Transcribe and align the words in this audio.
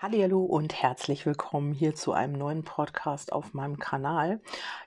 Hallo 0.00 0.44
und 0.44 0.80
herzlich 0.80 1.26
willkommen 1.26 1.72
hier 1.72 1.92
zu 1.92 2.12
einem 2.12 2.34
neuen 2.34 2.62
Podcast 2.62 3.32
auf 3.32 3.52
meinem 3.52 3.80
Kanal. 3.80 4.38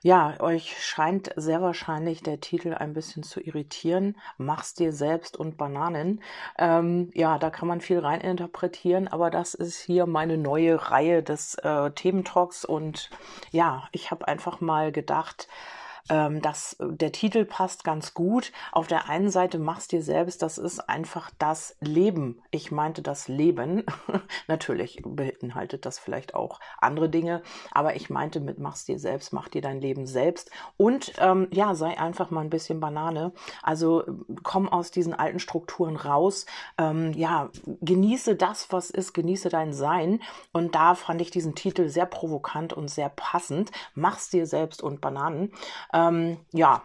Ja, 0.02 0.40
euch 0.40 0.82
scheint 0.82 1.30
sehr 1.36 1.60
wahrscheinlich 1.60 2.22
der 2.22 2.40
Titel 2.40 2.72
ein 2.72 2.94
bisschen 2.94 3.22
zu 3.22 3.38
irritieren. 3.38 4.16
Mach's 4.38 4.72
dir 4.72 4.94
selbst 4.94 5.36
und 5.36 5.58
Bananen. 5.58 6.22
Ähm, 6.56 7.10
ja, 7.12 7.38
da 7.38 7.50
kann 7.50 7.68
man 7.68 7.82
viel 7.82 7.98
reininterpretieren, 7.98 9.06
aber 9.06 9.28
das 9.28 9.52
ist 9.52 9.82
hier 9.82 10.06
meine 10.06 10.38
neue 10.38 10.90
Reihe 10.90 11.22
des 11.22 11.56
äh, 11.56 11.90
Thementalks 11.90 12.64
und 12.64 13.10
ja, 13.50 13.86
ich 13.92 14.12
habe 14.12 14.26
einfach 14.26 14.62
mal 14.62 14.92
gedacht, 14.92 15.46
ähm, 16.08 16.42
das, 16.42 16.76
der 16.80 17.12
Titel 17.12 17.44
passt 17.44 17.84
ganz 17.84 18.14
gut. 18.14 18.52
Auf 18.72 18.86
der 18.86 19.08
einen 19.08 19.30
Seite 19.30 19.58
mach's 19.58 19.88
dir 19.88 20.02
selbst, 20.02 20.42
das 20.42 20.58
ist 20.58 20.80
einfach 20.88 21.30
das 21.38 21.76
Leben. 21.80 22.42
Ich 22.50 22.70
meinte 22.72 23.02
das 23.02 23.28
Leben. 23.28 23.84
Natürlich 24.48 25.02
beinhaltet 25.04 25.86
das 25.86 25.98
vielleicht 25.98 26.34
auch 26.34 26.60
andere 26.78 27.08
Dinge, 27.08 27.42
aber 27.70 27.96
ich 27.96 28.10
meinte 28.10 28.40
mit 28.40 28.58
mach's 28.58 28.84
dir 28.84 28.98
selbst, 28.98 29.32
mach 29.32 29.48
dir 29.48 29.62
dein 29.62 29.80
Leben 29.80 30.06
selbst 30.06 30.50
und 30.76 31.12
ähm, 31.18 31.48
ja, 31.52 31.74
sei 31.74 31.98
einfach 31.98 32.30
mal 32.30 32.40
ein 32.40 32.50
bisschen 32.50 32.80
Banane. 32.80 33.32
Also 33.62 34.04
komm 34.42 34.68
aus 34.68 34.90
diesen 34.90 35.14
alten 35.14 35.38
Strukturen 35.38 35.96
raus. 35.96 36.46
Ähm, 36.78 37.12
ja, 37.12 37.50
genieße 37.80 38.36
das, 38.36 38.72
was 38.72 38.90
ist, 38.90 39.12
genieße 39.12 39.48
dein 39.48 39.72
Sein. 39.72 40.20
Und 40.52 40.74
da 40.74 40.94
fand 40.94 41.20
ich 41.20 41.30
diesen 41.30 41.54
Titel 41.54 41.88
sehr 41.88 42.06
provokant 42.06 42.72
und 42.72 42.88
sehr 42.88 43.08
passend. 43.08 43.70
Mach's 43.94 44.30
dir 44.30 44.46
selbst 44.46 44.82
und 44.82 45.00
Bananen. 45.00 45.52
Ähm, 45.92 46.38
ja, 46.52 46.82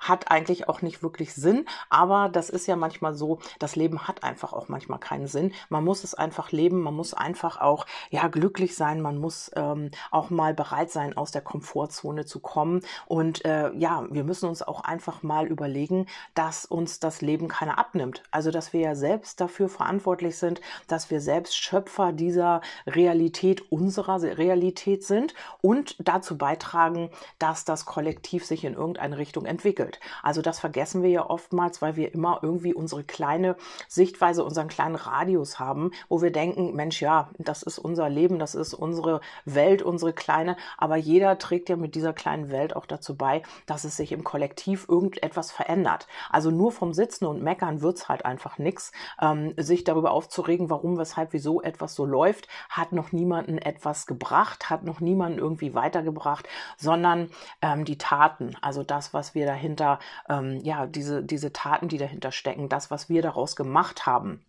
hat 0.00 0.30
eigentlich 0.30 0.68
auch 0.68 0.82
nicht 0.82 1.02
wirklich 1.02 1.34
Sinn, 1.34 1.66
aber 1.88 2.28
das 2.28 2.50
ist 2.50 2.66
ja 2.66 2.76
manchmal 2.76 3.14
so, 3.14 3.38
das 3.58 3.76
Leben 3.76 4.08
hat 4.08 4.24
einfach 4.24 4.52
auch 4.52 4.68
manchmal 4.68 4.98
keinen 4.98 5.26
Sinn. 5.26 5.52
Man 5.68 5.84
muss 5.84 6.04
es 6.04 6.14
einfach 6.14 6.52
leben, 6.52 6.80
man 6.82 6.94
muss 6.94 7.14
einfach 7.14 7.60
auch 7.60 7.86
ja 8.10 8.28
glücklich 8.28 8.74
sein, 8.76 9.00
man 9.00 9.18
muss 9.18 9.50
ähm, 9.54 9.90
auch 10.10 10.30
mal 10.30 10.54
bereit 10.54 10.90
sein, 10.90 11.16
aus 11.16 11.30
der 11.30 11.42
Komfortzone 11.42 12.24
zu 12.24 12.40
kommen 12.40 12.80
und 13.06 13.44
äh, 13.44 13.72
ja, 13.74 14.06
wir 14.10 14.24
müssen 14.24 14.48
uns 14.48 14.62
auch 14.62 14.82
einfach 14.82 15.22
mal 15.22 15.46
überlegen, 15.46 16.06
dass 16.34 16.64
uns 16.64 17.00
das 17.00 17.20
Leben 17.20 17.48
keiner 17.48 17.78
abnimmt. 17.78 18.22
Also 18.30 18.50
dass 18.50 18.72
wir 18.72 18.80
ja 18.80 18.94
selbst 18.94 19.40
dafür 19.40 19.68
verantwortlich 19.68 20.36
sind, 20.36 20.60
dass 20.88 21.10
wir 21.10 21.20
selbst 21.20 21.56
Schöpfer 21.56 22.12
dieser 22.12 22.60
Realität 22.86 23.70
unserer 23.70 24.20
Realität 24.22 25.04
sind 25.04 25.34
und 25.62 25.96
dazu 25.98 26.36
beitragen, 26.36 27.10
dass 27.38 27.64
das 27.64 27.84
Kollektiv 27.84 28.44
sich 28.44 28.64
in 28.64 28.74
irgendeine 28.74 29.18
Richtung 29.18 29.29
Richtung 29.30 29.46
entwickelt. 29.46 30.00
Also 30.24 30.42
das 30.42 30.58
vergessen 30.58 31.04
wir 31.04 31.10
ja 31.10 31.30
oftmals, 31.30 31.80
weil 31.80 31.94
wir 31.94 32.12
immer 32.12 32.40
irgendwie 32.42 32.74
unsere 32.74 33.04
kleine 33.04 33.54
Sichtweise, 33.86 34.42
unseren 34.42 34.66
kleinen 34.66 34.96
Radius 34.96 35.60
haben, 35.60 35.92
wo 36.08 36.20
wir 36.20 36.32
denken, 36.32 36.74
Mensch, 36.74 37.00
ja, 37.00 37.30
das 37.38 37.62
ist 37.62 37.78
unser 37.78 38.08
Leben, 38.08 38.40
das 38.40 38.56
ist 38.56 38.74
unsere 38.74 39.20
Welt, 39.44 39.82
unsere 39.82 40.12
kleine, 40.12 40.56
aber 40.78 40.96
jeder 40.96 41.38
trägt 41.38 41.68
ja 41.68 41.76
mit 41.76 41.94
dieser 41.94 42.12
kleinen 42.12 42.50
Welt 42.50 42.74
auch 42.74 42.86
dazu 42.86 43.16
bei, 43.16 43.42
dass 43.66 43.84
es 43.84 43.96
sich 43.96 44.10
im 44.10 44.24
Kollektiv 44.24 44.86
irgendetwas 44.88 45.52
verändert. 45.52 46.08
Also 46.28 46.50
nur 46.50 46.72
vom 46.72 46.92
Sitzen 46.92 47.26
und 47.26 47.40
Meckern 47.40 47.82
wird 47.82 47.98
es 47.98 48.08
halt 48.08 48.24
einfach 48.24 48.58
nichts. 48.58 48.90
Ähm, 49.22 49.54
sich 49.56 49.84
darüber 49.84 50.10
aufzuregen, 50.10 50.70
warum, 50.70 50.98
weshalb, 50.98 51.32
wieso 51.32 51.62
etwas 51.62 51.94
so 51.94 52.04
läuft, 52.04 52.48
hat 52.68 52.90
noch 52.90 53.12
niemanden 53.12 53.58
etwas 53.58 54.06
gebracht, 54.06 54.70
hat 54.70 54.82
noch 54.82 54.98
niemanden 54.98 55.38
irgendwie 55.38 55.74
weitergebracht, 55.74 56.48
sondern 56.76 57.30
ähm, 57.62 57.84
die 57.84 57.96
Taten, 57.96 58.56
also 58.60 58.82
das, 58.82 59.14
was 59.14 59.19
was 59.20 59.34
wir 59.34 59.46
dahinter, 59.46 59.98
ähm, 60.28 60.60
ja, 60.62 60.86
diese, 60.86 61.22
diese 61.22 61.52
Taten, 61.52 61.88
die 61.88 61.98
dahinter 61.98 62.32
stecken, 62.32 62.68
das, 62.70 62.90
was 62.90 63.08
wir 63.10 63.20
daraus 63.22 63.54
gemacht 63.54 64.06
haben. 64.06 64.44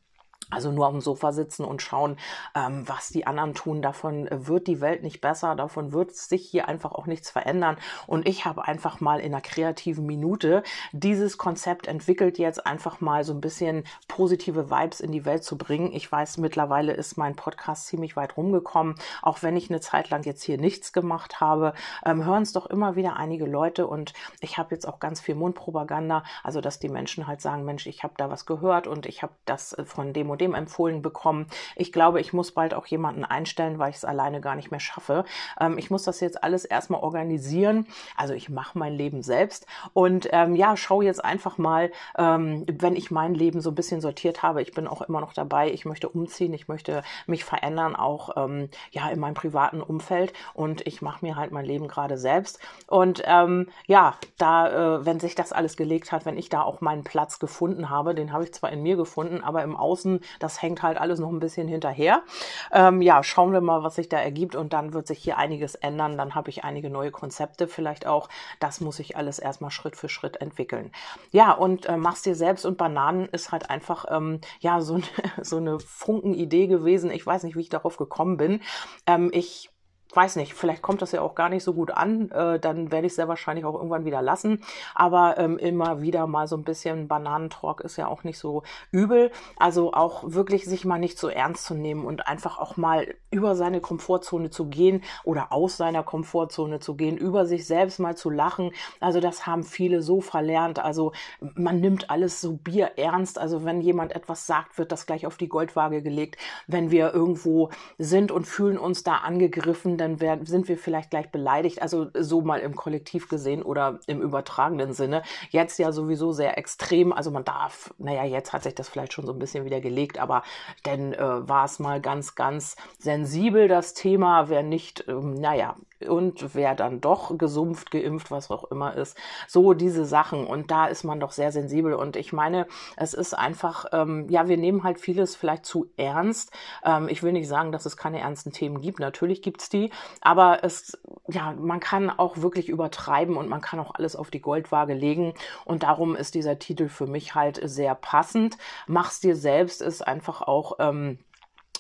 Also 0.51 0.71
nur 0.71 0.89
dem 0.91 1.01
Sofa 1.01 1.31
sitzen 1.31 1.63
und 1.63 1.81
schauen, 1.81 2.17
ähm, 2.55 2.87
was 2.87 3.09
die 3.09 3.25
anderen 3.25 3.53
tun. 3.53 3.81
Davon 3.81 4.27
wird 4.29 4.67
die 4.67 4.81
Welt 4.81 5.01
nicht 5.03 5.21
besser, 5.21 5.55
davon 5.55 5.93
wird 5.93 6.13
sich 6.13 6.47
hier 6.47 6.67
einfach 6.67 6.91
auch 6.91 7.05
nichts 7.05 7.29
verändern. 7.29 7.77
Und 8.05 8.27
ich 8.27 8.45
habe 8.45 8.67
einfach 8.67 8.99
mal 8.99 9.19
in 9.19 9.33
einer 9.33 9.41
kreativen 9.41 10.05
Minute 10.05 10.63
dieses 10.91 11.37
Konzept 11.37 11.87
entwickelt, 11.87 12.37
jetzt 12.37 12.65
einfach 12.65 13.01
mal 13.01 13.23
so 13.23 13.33
ein 13.33 13.41
bisschen 13.41 13.85
positive 14.07 14.69
Vibes 14.69 14.99
in 14.99 15.11
die 15.11 15.25
Welt 15.25 15.43
zu 15.43 15.57
bringen. 15.57 15.93
Ich 15.93 16.11
weiß, 16.11 16.37
mittlerweile 16.37 16.93
ist 16.93 17.17
mein 17.17 17.35
Podcast 17.35 17.87
ziemlich 17.87 18.15
weit 18.15 18.35
rumgekommen, 18.35 18.95
auch 19.21 19.41
wenn 19.43 19.55
ich 19.55 19.69
eine 19.69 19.79
Zeit 19.79 20.09
lang 20.09 20.25
jetzt 20.25 20.43
hier 20.43 20.57
nichts 20.57 20.91
gemacht 20.91 21.39
habe. 21.39 21.73
Ähm, 22.05 22.25
hören 22.25 22.43
es 22.43 22.53
doch 22.53 22.65
immer 22.65 22.95
wieder 22.95 23.15
einige 23.15 23.45
Leute 23.45 23.87
und 23.87 24.13
ich 24.41 24.57
habe 24.57 24.75
jetzt 24.75 24.87
auch 24.87 24.99
ganz 24.99 25.21
viel 25.21 25.35
Mundpropaganda, 25.35 26.23
also 26.43 26.59
dass 26.59 26.79
die 26.79 26.89
Menschen 26.89 27.27
halt 27.27 27.41
sagen, 27.41 27.63
Mensch, 27.63 27.87
ich 27.87 28.03
habe 28.03 28.13
da 28.17 28.29
was 28.29 28.45
gehört 28.45 28.87
und 28.87 29.05
ich 29.05 29.23
habe 29.23 29.33
das 29.45 29.73
äh, 29.73 29.85
von 29.85 30.11
dem 30.13 30.29
und 30.29 30.40
dem 30.41 30.55
empfohlen 30.55 31.01
bekommen. 31.01 31.47
Ich 31.75 31.93
glaube, 31.93 32.19
ich 32.19 32.33
muss 32.33 32.51
bald 32.51 32.73
auch 32.73 32.87
jemanden 32.87 33.23
einstellen, 33.23 33.79
weil 33.79 33.91
ich 33.91 33.97
es 33.97 34.05
alleine 34.05 34.41
gar 34.41 34.55
nicht 34.55 34.71
mehr 34.71 34.79
schaffe. 34.79 35.23
Ähm, 35.59 35.77
ich 35.77 35.89
muss 35.89 36.03
das 36.03 36.19
jetzt 36.19 36.43
alles 36.43 36.65
erstmal 36.65 37.01
organisieren. 37.01 37.87
Also 38.17 38.33
ich 38.33 38.49
mache 38.49 38.77
mein 38.77 38.93
Leben 38.93 39.21
selbst 39.21 39.67
und 39.93 40.27
ähm, 40.31 40.55
ja, 40.55 40.75
schau 40.75 41.01
jetzt 41.01 41.23
einfach 41.23 41.57
mal, 41.57 41.91
ähm, 42.17 42.65
wenn 42.67 42.95
ich 42.95 43.11
mein 43.11 43.33
Leben 43.33 43.61
so 43.61 43.71
ein 43.71 43.75
bisschen 43.75 44.01
sortiert 44.01 44.43
habe. 44.43 44.61
Ich 44.61 44.73
bin 44.73 44.87
auch 44.87 45.01
immer 45.01 45.21
noch 45.21 45.33
dabei. 45.33 45.71
Ich 45.71 45.85
möchte 45.85 46.09
umziehen, 46.09 46.53
ich 46.53 46.67
möchte 46.67 47.03
mich 47.27 47.45
verändern, 47.45 47.95
auch 47.95 48.35
ähm, 48.35 48.69
ja 48.91 49.09
in 49.09 49.19
meinem 49.19 49.35
privaten 49.35 49.81
Umfeld 49.81 50.33
und 50.53 50.85
ich 50.87 51.01
mache 51.01 51.25
mir 51.25 51.35
halt 51.35 51.51
mein 51.51 51.65
Leben 51.65 51.87
gerade 51.87 52.17
selbst. 52.17 52.59
Und 52.87 53.21
ähm, 53.25 53.67
ja, 53.85 54.15
da, 54.37 54.97
äh, 54.97 55.05
wenn 55.05 55.19
sich 55.19 55.35
das 55.35 55.53
alles 55.53 55.77
gelegt 55.77 56.11
hat, 56.11 56.25
wenn 56.25 56.37
ich 56.37 56.49
da 56.49 56.63
auch 56.63 56.81
meinen 56.81 57.03
Platz 57.03 57.39
gefunden 57.39 57.89
habe, 57.89 58.15
den 58.15 58.33
habe 58.33 58.43
ich 58.43 58.53
zwar 58.53 58.71
in 58.71 58.81
mir 58.81 58.95
gefunden, 58.95 59.43
aber 59.43 59.63
im 59.63 59.75
Außen 59.75 60.21
das 60.39 60.61
hängt 60.61 60.83
halt 60.83 60.97
alles 60.97 61.19
noch 61.19 61.31
ein 61.31 61.39
bisschen 61.39 61.67
hinterher. 61.67 62.23
Ähm, 62.71 63.01
ja, 63.01 63.23
schauen 63.23 63.53
wir 63.53 63.61
mal, 63.61 63.83
was 63.83 63.95
sich 63.95 64.09
da 64.09 64.17
ergibt 64.17 64.55
und 64.55 64.73
dann 64.73 64.93
wird 64.93 65.07
sich 65.07 65.19
hier 65.19 65.37
einiges 65.37 65.75
ändern. 65.75 66.17
Dann 66.17 66.35
habe 66.35 66.49
ich 66.49 66.63
einige 66.63 66.89
neue 66.89 67.11
Konzepte 67.11 67.67
vielleicht 67.67 68.05
auch. 68.05 68.29
Das 68.59 68.81
muss 68.81 68.99
ich 68.99 69.17
alles 69.17 69.39
erstmal 69.39 69.71
Schritt 69.71 69.95
für 69.95 70.09
Schritt 70.09 70.37
entwickeln. 70.37 70.91
Ja, 71.31 71.51
und 71.51 71.87
äh, 71.87 71.97
machst 71.97 72.25
dir 72.25 72.35
selbst 72.35 72.65
und 72.65 72.77
Bananen 72.77 73.25
ist 73.29 73.51
halt 73.51 73.69
einfach 73.69 74.05
ähm, 74.09 74.41
ja 74.59 74.81
so, 74.81 74.99
so 75.41 75.57
eine 75.57 75.79
Funkenidee 75.79 76.67
gewesen. 76.67 77.11
Ich 77.11 77.25
weiß 77.25 77.43
nicht, 77.43 77.55
wie 77.55 77.61
ich 77.61 77.69
darauf 77.69 77.97
gekommen 77.97 78.37
bin. 78.37 78.61
Ähm, 79.07 79.29
ich 79.33 79.70
weiß 80.15 80.35
nicht, 80.35 80.53
vielleicht 80.53 80.81
kommt 80.81 81.01
das 81.01 81.11
ja 81.11 81.21
auch 81.21 81.35
gar 81.35 81.49
nicht 81.49 81.63
so 81.63 81.73
gut 81.73 81.91
an, 81.91 82.31
äh, 82.31 82.59
dann 82.59 82.91
werde 82.91 83.07
ich 83.07 83.11
es 83.11 83.15
sehr 83.15 83.27
wahrscheinlich 83.27 83.65
auch 83.65 83.75
irgendwann 83.75 84.05
wieder 84.05 84.21
lassen. 84.21 84.63
Aber 84.95 85.37
ähm, 85.37 85.57
immer 85.57 86.01
wieder 86.01 86.27
mal 86.27 86.47
so 86.47 86.57
ein 86.57 86.63
bisschen 86.63 87.07
Bananentalk 87.07 87.81
ist 87.81 87.97
ja 87.97 88.07
auch 88.07 88.23
nicht 88.23 88.39
so 88.39 88.63
übel. 88.91 89.31
Also 89.57 89.93
auch 89.93 90.23
wirklich 90.25 90.65
sich 90.65 90.85
mal 90.85 90.99
nicht 90.99 91.17
so 91.17 91.29
ernst 91.29 91.65
zu 91.65 91.73
nehmen 91.73 92.05
und 92.05 92.27
einfach 92.27 92.59
auch 92.59 92.77
mal 92.77 93.07
über 93.31 93.55
seine 93.55 93.79
Komfortzone 93.79 94.49
zu 94.49 94.65
gehen 94.65 95.03
oder 95.23 95.51
aus 95.51 95.77
seiner 95.77 96.03
Komfortzone 96.03 96.79
zu 96.79 96.95
gehen, 96.95 97.17
über 97.17 97.45
sich 97.45 97.65
selbst 97.65 97.99
mal 97.99 98.15
zu 98.15 98.29
lachen. 98.29 98.71
Also 98.99 99.19
das 99.21 99.47
haben 99.47 99.63
viele 99.63 100.01
so 100.01 100.19
verlernt. 100.21 100.79
Also 100.79 101.13
man 101.55 101.79
nimmt 101.79 102.09
alles 102.09 102.41
so 102.41 102.57
Bier 102.57 102.91
ernst. 102.97 103.39
Also 103.39 103.63
wenn 103.63 103.81
jemand 103.81 104.13
etwas 104.13 104.45
sagt, 104.45 104.77
wird 104.77 104.91
das 104.91 105.05
gleich 105.05 105.25
auf 105.25 105.37
die 105.37 105.47
Goldwaage 105.47 106.01
gelegt. 106.01 106.37
Wenn 106.67 106.91
wir 106.91 107.13
irgendwo 107.13 107.69
sind 107.97 108.31
und 108.31 108.45
fühlen 108.45 108.77
uns 108.77 109.03
da 109.03 109.15
angegriffen, 109.15 109.97
dann 109.97 110.19
werden, 110.19 110.45
sind 110.45 110.67
wir 110.67 110.77
vielleicht 110.77 111.09
gleich 111.09 111.31
beleidigt. 111.31 111.81
Also 111.81 112.07
so 112.13 112.41
mal 112.41 112.59
im 112.59 112.75
Kollektiv 112.75 113.29
gesehen 113.29 113.63
oder 113.63 113.99
im 114.07 114.21
übertragenen 114.21 114.93
Sinne. 114.93 115.23
Jetzt 115.49 115.79
ja 115.79 115.93
sowieso 115.93 116.33
sehr 116.33 116.57
extrem. 116.57 117.13
Also 117.13 117.31
man 117.31 117.45
darf, 117.45 117.93
naja, 117.97 118.25
jetzt 118.25 118.51
hat 118.51 118.63
sich 118.63 118.75
das 118.75 118.89
vielleicht 118.89 119.13
schon 119.13 119.25
so 119.25 119.31
ein 119.31 119.39
bisschen 119.39 119.63
wieder 119.63 119.79
gelegt, 119.79 120.19
aber 120.19 120.43
dann 120.83 121.13
äh, 121.13 121.47
war 121.47 121.63
es 121.65 121.79
mal 121.79 122.01
ganz, 122.01 122.35
ganz 122.35 122.75
sensibel, 122.99 123.20
das 123.67 123.93
Thema. 123.93 124.49
Wer 124.49 124.63
nicht, 124.63 125.05
ähm, 125.07 125.33
naja, 125.33 125.75
und 126.07 126.55
wer 126.55 126.75
dann 126.75 127.01
doch 127.01 127.37
gesumpft, 127.37 127.91
geimpft, 127.91 128.31
was 128.31 128.49
auch 128.49 128.65
immer 128.71 128.95
ist. 128.95 129.17
So 129.47 129.73
diese 129.73 130.05
Sachen. 130.05 130.45
Und 130.45 130.71
da 130.71 130.87
ist 130.87 131.03
man 131.03 131.19
doch 131.19 131.31
sehr 131.31 131.51
sensibel. 131.51 131.93
Und 131.93 132.15
ich 132.15 132.33
meine, 132.33 132.67
es 132.97 133.13
ist 133.13 133.33
einfach, 133.33 133.85
ähm, 133.91 134.27
ja, 134.29 134.47
wir 134.47 134.57
nehmen 134.57 134.83
halt 134.83 134.99
vieles 134.99 135.35
vielleicht 135.35 135.65
zu 135.65 135.87
ernst. 135.97 136.51
Ähm, 136.83 137.07
ich 137.09 137.23
will 137.23 137.33
nicht 137.33 137.47
sagen, 137.47 137.71
dass 137.71 137.85
es 137.85 137.97
keine 137.97 138.19
ernsten 138.19 138.51
Themen 138.51 138.81
gibt. 138.81 138.99
Natürlich 138.99 139.41
gibt's 139.41 139.69
die. 139.69 139.91
Aber 140.21 140.63
es, 140.63 140.97
ja, 141.27 141.53
man 141.53 141.79
kann 141.79 142.09
auch 142.09 142.37
wirklich 142.37 142.69
übertreiben 142.69 143.37
und 143.37 143.49
man 143.49 143.61
kann 143.61 143.79
auch 143.79 143.95
alles 143.95 144.15
auf 144.15 144.31
die 144.31 144.41
Goldwaage 144.41 144.93
legen. 144.93 145.33
Und 145.65 145.83
darum 145.83 146.15
ist 146.15 146.35
dieser 146.35 146.59
Titel 146.59 146.89
für 146.89 147.07
mich 147.07 147.35
halt 147.35 147.59
sehr 147.63 147.95
passend. 147.95 148.57
Mach's 148.87 149.19
dir 149.19 149.35
selbst 149.35 149.81
ist 149.81 150.05
einfach 150.07 150.41
auch, 150.41 150.77
ähm, 150.79 151.19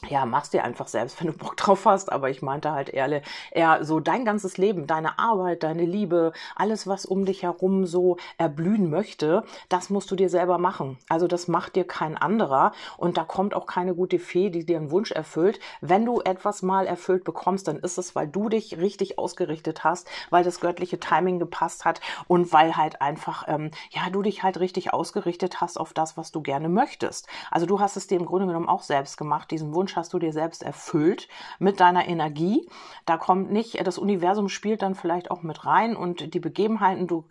ja, 0.09 0.25
mach's 0.25 0.49
dir 0.49 0.63
einfach 0.63 0.87
selbst, 0.87 1.19
wenn 1.21 1.27
du 1.27 1.37
Bock 1.37 1.57
drauf 1.57 1.85
hast. 1.85 2.11
Aber 2.11 2.29
ich 2.29 2.41
meinte 2.41 2.71
halt 2.71 2.89
ehrlich, 2.89 3.23
eher 3.51 3.83
so 3.85 3.99
dein 3.99 4.25
ganzes 4.25 4.57
Leben, 4.57 4.87
deine 4.87 5.19
Arbeit, 5.19 5.63
deine 5.63 5.85
Liebe, 5.85 6.33
alles, 6.55 6.87
was 6.87 7.05
um 7.05 7.25
dich 7.25 7.43
herum 7.43 7.85
so 7.85 8.17
erblühen 8.37 8.89
möchte, 8.89 9.43
das 9.69 9.89
musst 9.89 10.11
du 10.11 10.15
dir 10.15 10.29
selber 10.29 10.57
machen. 10.57 10.97
Also 11.09 11.27
das 11.27 11.47
macht 11.47 11.75
dir 11.75 11.85
kein 11.85 12.17
anderer. 12.17 12.71
Und 12.97 13.17
da 13.17 13.23
kommt 13.23 13.53
auch 13.53 13.65
keine 13.65 13.95
gute 13.95 14.19
Fee, 14.19 14.49
die 14.49 14.65
dir 14.65 14.77
einen 14.77 14.91
Wunsch 14.91 15.11
erfüllt. 15.11 15.59
Wenn 15.81 16.05
du 16.05 16.21
etwas 16.21 16.61
mal 16.61 16.87
erfüllt 16.87 17.23
bekommst, 17.23 17.67
dann 17.67 17.77
ist 17.79 17.97
es, 17.97 18.15
weil 18.15 18.27
du 18.27 18.49
dich 18.49 18.77
richtig 18.77 19.19
ausgerichtet 19.19 19.83
hast, 19.83 20.07
weil 20.29 20.43
das 20.43 20.59
göttliche 20.59 20.99
Timing 20.99 21.39
gepasst 21.39 21.85
hat 21.85 22.01
und 22.27 22.51
weil 22.53 22.75
halt 22.75 23.01
einfach, 23.01 23.45
ähm, 23.47 23.71
ja, 23.91 24.09
du 24.09 24.21
dich 24.21 24.43
halt 24.43 24.59
richtig 24.59 24.93
ausgerichtet 24.93 25.61
hast 25.61 25.79
auf 25.79 25.93
das, 25.93 26.17
was 26.17 26.31
du 26.31 26.41
gerne 26.41 26.69
möchtest. 26.69 27.27
Also 27.49 27.65
du 27.65 27.79
hast 27.79 27.97
es 27.97 28.07
dir 28.07 28.19
im 28.19 28.25
Grunde 28.25 28.47
genommen 28.47 28.69
auch 28.69 28.83
selbst 28.83 29.17
gemacht, 29.17 29.51
diesen 29.51 29.73
Wunsch 29.73 29.90
Wunsch 29.91 29.97
hast 29.97 30.13
du 30.13 30.19
dir 30.19 30.31
selbst 30.31 30.63
erfüllt 30.63 31.27
mit 31.59 31.81
deiner 31.81 32.07
Energie. 32.07 32.65
Da 33.05 33.17
kommt 33.17 33.51
nicht, 33.51 33.85
das 33.85 33.97
Universum 33.97 34.47
spielt 34.47 34.81
dann 34.81 34.95
vielleicht 34.95 35.29
auch 35.29 35.43
mit 35.43 35.65
rein 35.65 35.97
und 35.97 36.33
die 36.33 36.39
Begebenheiten, 36.39 37.07
du 37.07 37.25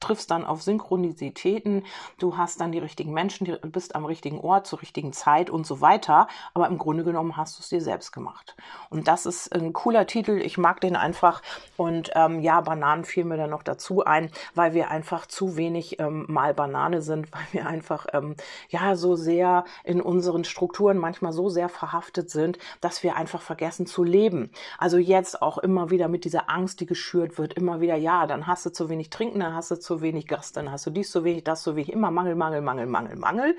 triffst 0.00 0.30
dann 0.30 0.44
auf 0.44 0.62
Synchronizitäten, 0.62 1.84
du 2.18 2.36
hast 2.36 2.60
dann 2.60 2.72
die 2.72 2.78
richtigen 2.78 3.12
Menschen, 3.12 3.44
du 3.44 3.58
bist 3.70 3.94
am 3.94 4.06
richtigen 4.06 4.40
Ort 4.40 4.66
zur 4.66 4.80
richtigen 4.80 5.12
Zeit 5.12 5.50
und 5.50 5.66
so 5.66 5.80
weiter. 5.80 6.26
Aber 6.54 6.66
im 6.68 6.78
Grunde 6.78 7.04
genommen 7.04 7.36
hast 7.36 7.58
du 7.58 7.62
es 7.62 7.68
dir 7.68 7.82
selbst 7.82 8.12
gemacht. 8.12 8.56
Und 8.88 9.08
das 9.08 9.26
ist 9.26 9.54
ein 9.54 9.72
cooler 9.72 10.06
Titel. 10.06 10.40
Ich 10.42 10.58
mag 10.58 10.80
den 10.80 10.96
einfach. 10.96 11.42
Und 11.76 12.10
ähm, 12.14 12.40
ja, 12.40 12.60
Bananen 12.62 13.04
fielen 13.04 13.28
mir 13.28 13.36
dann 13.36 13.50
noch 13.50 13.62
dazu 13.62 14.04
ein, 14.04 14.30
weil 14.54 14.72
wir 14.72 14.90
einfach 14.90 15.26
zu 15.26 15.56
wenig 15.56 16.00
ähm, 16.00 16.24
mal 16.28 16.54
Banane 16.54 17.02
sind, 17.02 17.30
weil 17.32 17.46
wir 17.52 17.66
einfach 17.66 18.06
ähm, 18.12 18.36
ja 18.70 18.96
so 18.96 19.16
sehr 19.16 19.64
in 19.84 20.00
unseren 20.00 20.44
Strukturen 20.44 20.96
manchmal 20.96 21.32
so 21.32 21.48
sehr 21.50 21.68
verhaftet 21.90 22.30
sind, 22.30 22.58
dass 22.80 23.02
wir 23.02 23.16
einfach 23.16 23.42
vergessen 23.42 23.86
zu 23.86 24.04
leben. 24.04 24.50
Also 24.78 24.96
jetzt 24.98 25.42
auch 25.42 25.58
immer 25.58 25.90
wieder 25.90 26.08
mit 26.08 26.24
dieser 26.24 26.48
Angst, 26.48 26.80
die 26.80 26.86
geschürt 26.86 27.38
wird, 27.38 27.54
immer 27.54 27.80
wieder, 27.80 27.96
ja, 27.96 28.26
dann 28.26 28.46
hast 28.46 28.64
du 28.66 28.70
zu 28.70 28.88
wenig 28.88 29.10
trinken, 29.10 29.40
dann 29.40 29.54
hast 29.54 29.70
du 29.70 29.78
zu 29.78 30.00
wenig 30.00 30.26
Gast, 30.26 30.56
dann 30.56 30.70
hast 30.70 30.86
du 30.86 30.90
dies 30.90 31.10
zu 31.10 31.24
wenig, 31.24 31.44
das 31.44 31.62
zu 31.62 31.76
wenig, 31.76 31.92
immer 31.92 32.10
Mangel, 32.10 32.36
Mangel, 32.36 32.60
Mangel, 32.60 32.86
Mangel, 32.86 33.16
Mangel. 33.16 33.56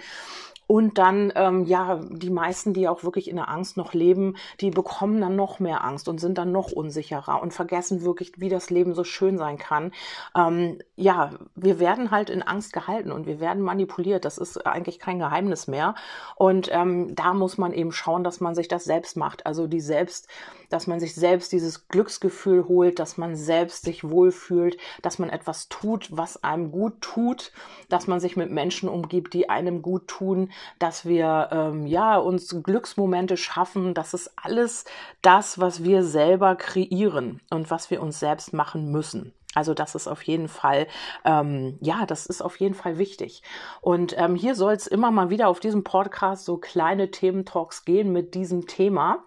Und 0.71 0.97
dann, 0.97 1.33
ähm, 1.35 1.65
ja, 1.65 1.99
die 2.09 2.29
meisten, 2.29 2.73
die 2.73 2.87
auch 2.87 3.03
wirklich 3.03 3.29
in 3.29 3.35
der 3.35 3.49
Angst 3.49 3.75
noch 3.75 3.93
leben, 3.93 4.37
die 4.61 4.69
bekommen 4.69 5.19
dann 5.19 5.35
noch 5.35 5.59
mehr 5.59 5.83
Angst 5.83 6.07
und 6.07 6.21
sind 6.21 6.37
dann 6.37 6.53
noch 6.53 6.71
unsicherer 6.71 7.41
und 7.41 7.53
vergessen 7.53 8.03
wirklich, 8.03 8.31
wie 8.37 8.47
das 8.47 8.69
Leben 8.69 8.93
so 8.93 9.03
schön 9.03 9.37
sein 9.37 9.57
kann. 9.57 9.91
Ähm, 10.33 10.79
ja, 10.95 11.31
wir 11.55 11.81
werden 11.81 12.09
halt 12.09 12.29
in 12.29 12.41
Angst 12.41 12.71
gehalten 12.71 13.11
und 13.11 13.25
wir 13.25 13.41
werden 13.41 13.61
manipuliert. 13.61 14.23
Das 14.23 14.37
ist 14.37 14.65
eigentlich 14.65 14.99
kein 14.99 15.19
Geheimnis 15.19 15.67
mehr. 15.67 15.93
Und 16.37 16.69
ähm, 16.71 17.15
da 17.15 17.33
muss 17.33 17.57
man 17.57 17.73
eben 17.73 17.91
schauen, 17.91 18.23
dass 18.23 18.39
man 18.39 18.55
sich 18.55 18.69
das 18.69 18.85
selbst 18.85 19.17
macht. 19.17 19.45
Also 19.45 19.67
die 19.67 19.81
selbst, 19.81 20.29
dass 20.69 20.87
man 20.87 21.01
sich 21.01 21.13
selbst 21.15 21.51
dieses 21.51 21.89
Glücksgefühl 21.89 22.65
holt, 22.69 22.97
dass 22.99 23.17
man 23.17 23.35
selbst 23.35 23.83
sich 23.83 24.09
wohlfühlt, 24.09 24.77
dass 25.01 25.19
man 25.19 25.29
etwas 25.29 25.67
tut, 25.67 26.07
was 26.15 26.45
einem 26.45 26.71
gut 26.71 27.01
tut, 27.01 27.51
dass 27.89 28.07
man 28.07 28.21
sich 28.21 28.37
mit 28.37 28.51
Menschen 28.51 28.87
umgibt, 28.87 29.33
die 29.33 29.49
einem 29.49 29.81
gut 29.81 30.07
tun, 30.07 30.49
dass 30.79 31.05
wir 31.05 31.49
ähm, 31.51 31.87
ja 31.87 32.17
uns 32.17 32.55
Glücksmomente 32.63 33.37
schaffen. 33.37 33.93
Das 33.93 34.13
ist 34.13 34.31
alles 34.35 34.85
das, 35.21 35.59
was 35.59 35.83
wir 35.83 36.03
selber 36.03 36.55
kreieren 36.55 37.41
und 37.49 37.71
was 37.71 37.89
wir 37.89 38.01
uns 38.01 38.19
selbst 38.19 38.53
machen 38.53 38.91
müssen. 38.91 39.33
Also 39.53 39.73
das 39.73 39.95
ist 39.95 40.07
auf 40.07 40.23
jeden 40.23 40.47
Fall, 40.47 40.87
ähm, 41.25 41.77
ja, 41.81 42.05
das 42.05 42.25
ist 42.25 42.41
auf 42.41 42.59
jeden 42.59 42.73
Fall 42.73 42.97
wichtig. 42.97 43.43
Und 43.81 44.15
ähm, 44.17 44.35
hier 44.35 44.55
soll 44.55 44.73
es 44.73 44.87
immer 44.87 45.11
mal 45.11 45.29
wieder 45.29 45.49
auf 45.49 45.59
diesem 45.59 45.83
Podcast 45.83 46.45
so 46.45 46.57
kleine 46.57 47.11
Thementalks 47.11 47.83
gehen 47.83 48.13
mit 48.13 48.33
diesem 48.33 48.65
Thema. 48.65 49.25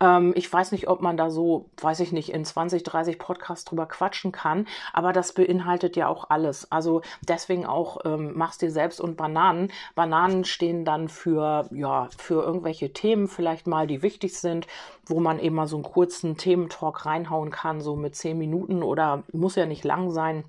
Ähm, 0.00 0.32
ich 0.36 0.52
weiß 0.52 0.70
nicht, 0.70 0.86
ob 0.86 1.00
man 1.00 1.16
da 1.16 1.28
so, 1.28 1.70
weiß 1.80 2.00
ich 2.00 2.12
nicht, 2.12 2.32
in 2.32 2.44
20, 2.44 2.84
30 2.84 3.18
Podcasts 3.18 3.64
drüber 3.64 3.86
quatschen 3.86 4.30
kann, 4.30 4.68
aber 4.92 5.12
das 5.12 5.32
beinhaltet 5.32 5.96
ja 5.96 6.06
auch 6.06 6.30
alles. 6.30 6.70
Also 6.70 7.02
deswegen 7.22 7.66
auch 7.66 7.98
ähm, 8.04 8.36
machst 8.36 8.62
dir 8.62 8.70
selbst 8.70 9.00
und 9.00 9.16
Bananen. 9.16 9.72
Bananen 9.96 10.44
stehen 10.44 10.84
dann 10.84 11.08
für, 11.08 11.68
ja, 11.72 12.08
für 12.16 12.44
irgendwelche 12.44 12.92
Themen 12.92 13.26
vielleicht 13.26 13.66
mal, 13.66 13.88
die 13.88 14.02
wichtig 14.02 14.38
sind, 14.38 14.68
wo 15.06 15.20
man 15.20 15.38
eben 15.38 15.54
mal 15.54 15.66
so 15.66 15.76
einen 15.76 15.84
kurzen 15.84 16.36
Thementalk 16.36 17.06
reinhauen 17.06 17.50
kann, 17.50 17.80
so 17.80 17.96
mit 17.96 18.14
zehn 18.16 18.38
Minuten 18.38 18.82
oder 18.82 19.24
muss 19.32 19.56
ja 19.56 19.66
nicht 19.66 19.84
lang 19.84 20.10
sein 20.10 20.44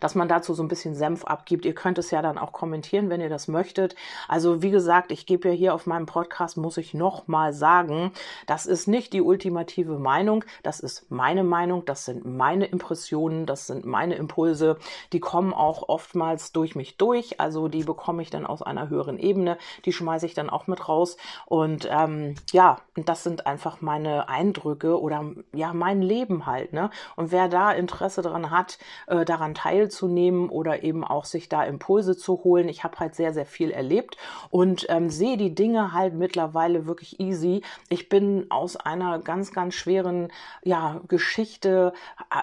dass 0.00 0.14
man 0.14 0.28
dazu 0.28 0.54
so 0.54 0.62
ein 0.62 0.68
bisschen 0.68 0.94
Senf 0.94 1.24
abgibt. 1.24 1.64
Ihr 1.64 1.74
könnt 1.74 1.98
es 1.98 2.10
ja 2.10 2.22
dann 2.22 2.38
auch 2.38 2.52
kommentieren, 2.52 3.10
wenn 3.10 3.20
ihr 3.20 3.28
das 3.28 3.48
möchtet. 3.48 3.94
Also 4.28 4.62
wie 4.62 4.70
gesagt, 4.70 5.12
ich 5.12 5.26
gebe 5.26 5.48
ja 5.48 5.54
hier 5.54 5.74
auf 5.74 5.86
meinem 5.86 6.06
Podcast, 6.06 6.56
muss 6.56 6.76
ich 6.76 6.94
noch 6.94 7.28
mal 7.28 7.52
sagen, 7.52 8.12
das 8.46 8.66
ist 8.66 8.86
nicht 8.86 9.12
die 9.12 9.22
ultimative 9.22 9.98
Meinung, 9.98 10.44
das 10.62 10.80
ist 10.80 11.10
meine 11.10 11.44
Meinung, 11.44 11.84
das 11.84 12.04
sind 12.04 12.24
meine 12.24 12.66
Impressionen, 12.66 13.46
das 13.46 13.66
sind 13.66 13.84
meine 13.84 14.14
Impulse. 14.14 14.78
Die 15.12 15.20
kommen 15.20 15.52
auch 15.52 15.88
oftmals 15.88 16.52
durch 16.52 16.74
mich 16.74 16.96
durch, 16.96 17.40
also 17.40 17.68
die 17.68 17.84
bekomme 17.84 18.22
ich 18.22 18.30
dann 18.30 18.46
aus 18.46 18.62
einer 18.62 18.88
höheren 18.88 19.18
Ebene, 19.18 19.58
die 19.84 19.92
schmeiße 19.92 20.26
ich 20.26 20.34
dann 20.34 20.50
auch 20.50 20.66
mit 20.66 20.88
raus. 20.88 21.16
Und 21.46 21.88
ähm, 21.90 22.34
ja, 22.52 22.78
das 22.94 23.22
sind 23.22 23.46
einfach 23.46 23.80
meine 23.80 24.28
Eindrücke 24.28 25.00
oder 25.00 25.24
ja, 25.52 25.72
mein 25.72 26.02
Leben 26.02 26.46
halt. 26.46 26.72
Ne? 26.72 26.90
Und 27.16 27.32
wer 27.32 27.48
da 27.48 27.72
Interesse 27.72 28.22
daran 28.22 28.50
hat, 28.50 28.78
äh, 29.06 29.24
daran 29.24 29.51
teilzunehmen 29.54 30.48
oder 30.48 30.82
eben 30.82 31.04
auch 31.04 31.24
sich 31.24 31.48
da 31.48 31.64
Impulse 31.64 32.16
zu 32.16 32.44
holen. 32.44 32.68
Ich 32.68 32.84
habe 32.84 32.98
halt 32.98 33.14
sehr, 33.14 33.32
sehr 33.32 33.46
viel 33.46 33.70
erlebt 33.70 34.16
und 34.50 34.86
ähm, 34.88 35.10
sehe 35.10 35.36
die 35.36 35.54
Dinge 35.54 35.92
halt 35.92 36.14
mittlerweile 36.14 36.86
wirklich 36.86 37.20
easy. 37.20 37.62
Ich 37.88 38.08
bin 38.08 38.46
aus 38.50 38.76
einer 38.76 39.18
ganz, 39.18 39.52
ganz 39.52 39.74
schweren 39.74 40.32
ja, 40.62 41.00
Geschichte, 41.08 41.92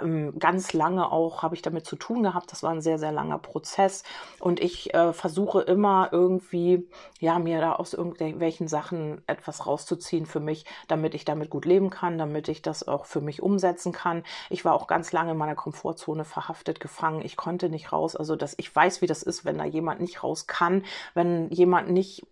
ähm, 0.01 0.37
ganz 0.39 0.73
lange 0.73 1.11
auch 1.11 1.43
habe 1.43 1.55
ich 1.55 1.61
damit 1.61 1.85
zu 1.85 1.95
tun 1.95 2.23
gehabt. 2.23 2.51
Das 2.51 2.63
war 2.63 2.71
ein 2.71 2.81
sehr, 2.81 2.99
sehr 2.99 3.11
langer 3.11 3.39
Prozess 3.39 4.03
und 4.39 4.59
ich 4.59 4.93
äh, 4.93 5.13
versuche 5.13 5.61
immer 5.61 6.09
irgendwie, 6.11 6.87
ja, 7.19 7.39
mir 7.39 7.59
da 7.61 7.73
aus 7.73 7.93
irgendwelchen 7.93 8.67
Sachen 8.67 9.21
etwas 9.27 9.65
rauszuziehen 9.65 10.25
für 10.25 10.39
mich, 10.39 10.65
damit 10.87 11.15
ich 11.15 11.25
damit 11.25 11.49
gut 11.49 11.65
leben 11.65 11.89
kann, 11.89 12.17
damit 12.17 12.47
ich 12.47 12.61
das 12.61 12.87
auch 12.87 13.05
für 13.05 13.21
mich 13.21 13.41
umsetzen 13.41 13.91
kann. 13.91 14.23
Ich 14.49 14.65
war 14.65 14.73
auch 14.73 14.87
ganz 14.87 15.11
lange 15.11 15.31
in 15.31 15.37
meiner 15.37 15.55
Komfortzone 15.55 16.25
verhaftet, 16.25 16.79
gefangen 16.79 16.98
gefangen, 16.99 17.23
ich 17.23 17.37
konnte 17.37 17.69
nicht 17.69 17.91
raus. 17.93 18.15
Also 18.15 18.35
dass 18.35 18.55
ich 18.57 18.75
weiß, 18.75 19.01
wie 19.01 19.07
das 19.07 19.23
ist, 19.23 19.45
wenn 19.45 19.57
da 19.57 19.63
jemand 19.63 20.01
nicht 20.01 20.23
raus 20.23 20.47
kann, 20.47 20.83
wenn 21.13 21.49
jemand 21.49 21.89
nicht 21.89 22.25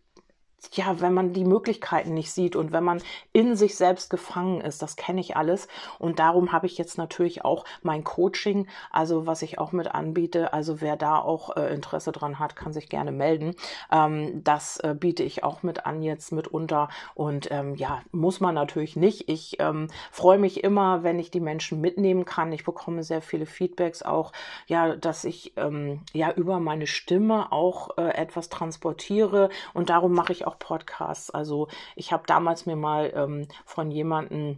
ja, 0.74 1.00
wenn 1.00 1.14
man 1.14 1.34
die 1.34 1.46
Möglichkeiten 1.46 2.14
nicht 2.14 2.32
sieht 2.32 2.56
und 2.56 2.72
wenn 2.72 2.84
man 2.84 3.02
in 3.32 3.56
sich 3.56 3.76
selbst 3.76 4.10
gefangen 4.10 4.62
ist, 4.62 4.82
das 4.82 4.96
kenne 4.96 5.22
ich 5.22 5.38
alles. 5.38 5.68
Und 6.00 6.20
darum 6.20 6.52
habe 6.52 6.66
ich 6.66 6.78
jetzt 6.78 6.98
natürlich 6.98 7.46
auch 7.46 7.64
mein 7.84 8.04
Coaching, 8.04 8.68
also 8.92 9.28
was 9.28 9.44
ich 9.44 9.60
auch 9.60 9.72
mit 9.72 9.94
anbiete. 9.94 10.54
Also 10.54 10.82
wer 10.82 10.96
da 10.96 11.20
auch 11.20 11.56
äh, 11.56 11.74
Interesse 11.74 12.12
dran 12.12 12.40
hat, 12.40 12.56
kann 12.56 12.74
sich 12.74 12.90
gerne 12.90 13.12
melden. 13.12 13.56
Ähm, 13.92 14.44
das 14.44 14.78
äh, 14.78 14.96
biete 15.00 15.24
ich 15.24 15.44
auch 15.44 15.62
mit 15.62 15.86
an 15.86 16.02
jetzt 16.02 16.32
mitunter. 16.32 16.90
Und 17.14 17.50
ähm, 17.52 17.76
ja, 17.76 18.02
muss 18.12 18.40
man 18.40 18.56
natürlich 18.56 18.96
nicht. 18.96 19.30
Ich 19.30 19.60
ähm, 19.60 19.88
freue 20.12 20.40
mich 20.40 20.64
immer, 20.64 21.04
wenn 21.04 21.20
ich 21.20 21.30
die 21.30 21.40
Menschen 21.40 21.82
mitnehmen 21.82 22.26
kann. 22.26 22.52
Ich 22.52 22.64
bekomme 22.64 23.04
sehr 23.04 23.22
viele 23.22 23.46
Feedbacks 23.46 24.02
auch, 24.02 24.32
ja, 24.66 24.96
dass 24.96 25.24
ich 25.24 25.54
ähm, 25.56 26.02
ja 26.14 26.32
über 26.32 26.60
meine 26.60 26.88
Stimme 26.88 27.52
auch 27.52 27.98
äh, 27.98 28.10
etwas 28.10 28.50
transportiere. 28.50 29.50
Und 29.76 29.92
darum 29.92 30.14
mache 30.14 30.34
ich 30.34 30.47
auch 30.48 30.60
Podcasts. 30.60 31.30
Also 31.30 31.68
ich 31.96 32.12
habe 32.12 32.24
damals 32.26 32.66
mir 32.66 32.76
mal 32.76 33.12
ähm, 33.16 33.48
von 33.66 33.92
jemandem 33.92 34.58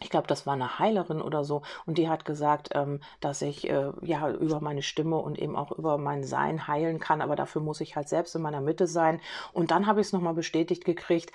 ich 0.00 0.10
glaube, 0.10 0.28
das 0.28 0.46
war 0.46 0.54
eine 0.54 0.78
Heilerin 0.78 1.20
oder 1.20 1.44
so, 1.44 1.62
und 1.86 1.98
die 1.98 2.08
hat 2.08 2.24
gesagt, 2.24 2.70
ähm, 2.72 3.00
dass 3.20 3.42
ich 3.42 3.68
äh, 3.68 3.90
ja 4.02 4.30
über 4.30 4.60
meine 4.60 4.82
Stimme 4.82 5.16
und 5.16 5.38
eben 5.38 5.56
auch 5.56 5.72
über 5.72 5.98
mein 5.98 6.24
Sein 6.24 6.68
heilen 6.68 7.00
kann, 7.00 7.20
aber 7.20 7.36
dafür 7.36 7.62
muss 7.62 7.80
ich 7.80 7.96
halt 7.96 8.08
selbst 8.08 8.34
in 8.36 8.42
meiner 8.42 8.60
Mitte 8.60 8.86
sein. 8.86 9.20
Und 9.52 9.70
dann 9.70 9.86
habe 9.86 10.00
ich 10.00 10.06
es 10.06 10.12
nochmal 10.12 10.34
bestätigt 10.34 10.84
gekriegt, 10.84 11.32